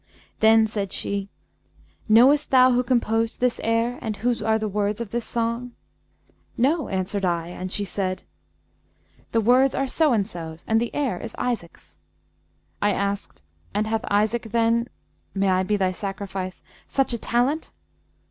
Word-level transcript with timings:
Then 0.39 0.65
said 0.65 0.91
she, 0.91 1.29
Knowest 2.09 2.49
thou 2.49 2.71
who 2.71 2.81
composed 2.81 3.39
this 3.39 3.61
air 3.63 3.99
and 4.01 4.17
whose 4.17 4.41
are 4.41 4.57
the 4.57 4.67
words 4.67 4.99
of 4.99 5.11
this 5.11 5.25
song?'"No," 5.27 6.87
answered 6.89 7.23
I; 7.23 7.49
and 7.49 7.71
she 7.71 7.85
said, 7.85 8.23
The 9.31 9.41
words 9.41 9.75
are 9.75 9.85
so 9.85 10.11
and 10.11 10.25
so's 10.25 10.65
and 10.67 10.81
the 10.81 10.95
air 10.95 11.19
is 11.21 11.35
Isaac's.' 11.37 11.99
I 12.81 12.89
asked 12.93 13.43
'And 13.75 13.85
hath 13.85 14.03
Isaac 14.09 14.47
then 14.51 14.87
(may 15.35 15.49
I 15.49 15.61
be 15.61 15.77
thy 15.77 15.91
sacrifice!) 15.91 16.63
such 16.87 17.13
a 17.13 17.19
talent?' 17.19 17.71